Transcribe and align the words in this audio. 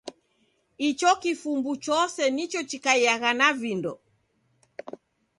Icho 0.87 1.11
kifumbu 1.21 1.71
chose 1.85 2.23
nicho 2.35 2.59
chikaiagha 2.69 3.31
na 3.39 3.49
vindo. 3.59 3.93